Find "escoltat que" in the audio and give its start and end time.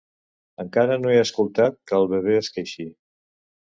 1.25-1.99